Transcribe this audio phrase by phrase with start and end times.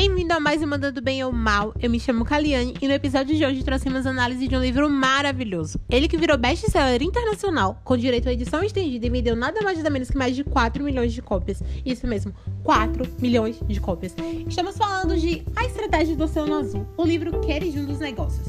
[0.00, 1.74] Bem-vindo a mais uma Mandando Bem ou Mal.
[1.82, 5.80] Eu me chamo Kaliane e no episódio de hoje trouxemos análise de um livro maravilhoso.
[5.90, 9.90] Ele que virou best-seller internacional, com direito à edição estendida e vendeu nada mais nada
[9.90, 11.60] menos que mais de 4 milhões de cópias.
[11.84, 14.14] Isso mesmo, 4 milhões de cópias.
[14.46, 18.46] Estamos falando de A Estratégia do Oceano Azul, o livro queridinho dos negócios.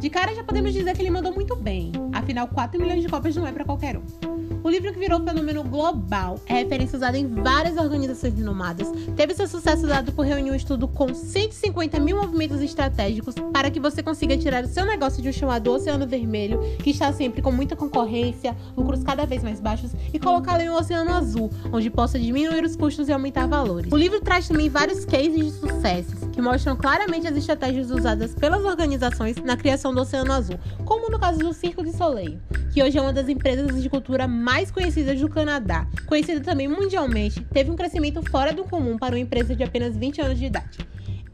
[0.00, 3.36] De cara já podemos dizer que ele mandou muito bem, afinal 4 milhões de cópias
[3.36, 4.37] não é para qualquer um.
[4.62, 8.88] O livro que virou fenômeno global é referência usada em várias organizações renomadas.
[9.16, 13.80] Teve seu sucesso dado por reunir um estudo com 150 mil movimentos estratégicos para que
[13.80, 17.52] você consiga tirar o seu negócio de um chamado Oceano Vermelho, que está sempre com
[17.52, 22.18] muita concorrência, lucros cada velo mais baixos, e colocá-lo em um Oceano Azul, onde possa
[22.18, 23.92] diminuir os custos e aumentar valores.
[23.92, 28.64] O livro traz também vários cases de sucessos que mostram claramente as estratégias usadas pelas
[28.64, 32.38] organizações na criação do Oceano Azul, como no caso do Circo de Soleil,
[32.72, 35.84] que hoje é uma das empresas de cultura mais conhecidas do Canadá.
[36.06, 40.20] Conhecida também mundialmente, teve um crescimento fora do comum para uma empresa de apenas 20
[40.20, 40.78] anos de idade.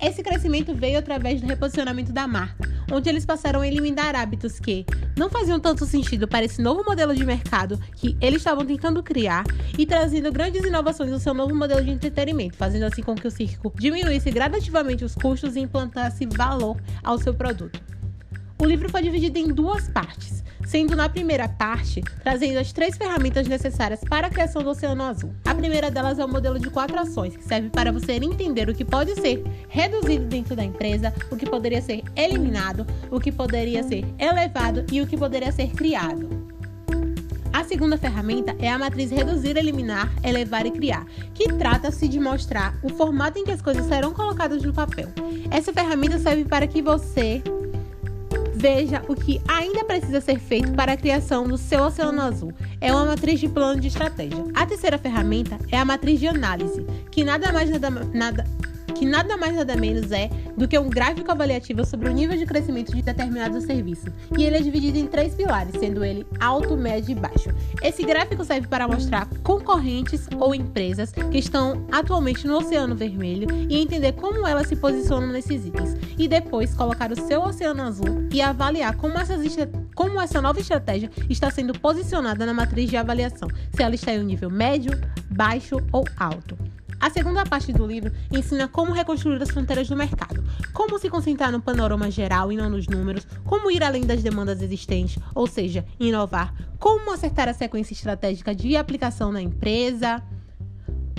[0.04, 4.84] Esse crescimento veio através do reposicionamento da marca, onde eles passaram a eliminar hábitos que
[5.16, 9.44] não faziam tanto sentido para esse novo modelo de mercado que eles estavam tentando criar
[9.78, 13.30] e trazendo grandes inovações no seu novo modelo de entretenimento, fazendo assim com que o
[13.30, 17.93] circo diminuísse gradativamente os custos e implantasse valor ao seu produto.
[18.58, 23.46] O livro foi dividido em duas partes sendo na primeira parte trazendo as três ferramentas
[23.46, 25.34] necessárias para a criação do Oceano Azul.
[25.44, 28.74] A primeira delas é o modelo de quatro ações, que serve para você entender o
[28.74, 33.82] que pode ser reduzido dentro da empresa, o que poderia ser eliminado, o que poderia
[33.82, 36.44] ser elevado e o que poderia ser criado.
[37.52, 42.76] A segunda ferramenta é a matriz reduzir, eliminar, elevar e criar, que trata-se de mostrar
[42.82, 45.08] o formato em que as coisas serão colocadas no papel.
[45.52, 47.40] Essa ferramenta serve para que você
[48.64, 52.50] Veja o que ainda precisa ser feito para a criação do seu oceano azul.
[52.80, 54.42] É uma matriz de plano de estratégia.
[54.54, 58.46] A terceira ferramenta é a matriz de análise, que nada mais nada, nada
[58.94, 62.46] que nada mais nada menos é do que um gráfico avaliativo sobre o nível de
[62.46, 64.06] crescimento de determinado serviço.
[64.36, 67.50] E ele é dividido em três pilares, sendo ele alto, médio e baixo.
[67.82, 73.78] Esse gráfico serve para mostrar concorrentes ou empresas que estão atualmente no Oceano Vermelho e
[73.78, 75.96] entender como elas se posicionam nesses itens.
[76.16, 79.44] E depois colocar o seu Oceano Azul e avaliar como essas
[79.94, 84.20] como essa nova estratégia está sendo posicionada na matriz de avaliação, se ela está em
[84.20, 84.92] um nível médio,
[85.30, 86.56] baixo ou alto.
[87.04, 90.42] A segunda parte do livro ensina como reconstruir as fronteiras do mercado,
[90.72, 94.62] como se concentrar no panorama geral e não nos números, como ir além das demandas
[94.62, 100.22] existentes, ou seja, inovar, como acertar a sequência estratégica de aplicação na empresa,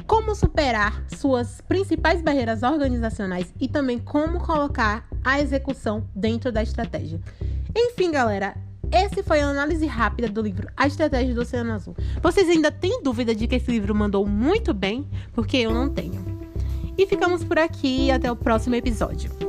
[0.08, 7.22] como superar suas principais barreiras organizacionais e também como colocar a execução dentro da estratégia.
[7.76, 8.58] Enfim, galera,
[8.92, 11.96] esse foi a análise rápida do livro A Estratégia do Oceano Azul.
[12.22, 15.08] Vocês ainda têm dúvida de que esse livro mandou muito bem?
[15.34, 16.24] Porque eu não tenho.
[16.98, 19.45] E ficamos por aqui até o próximo episódio.